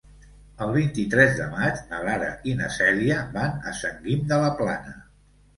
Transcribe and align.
El 0.65 0.71
vint-i-tres 0.77 1.35
de 1.41 1.49
maig 1.51 1.83
na 1.91 1.99
Lara 2.07 2.31
i 2.53 2.55
na 2.63 2.71
Cèlia 2.79 3.21
van 3.39 3.71
a 3.73 3.75
Sant 3.83 4.03
Guim 4.09 4.25
de 4.33 4.45
la 4.47 4.53
Plana. 4.65 4.99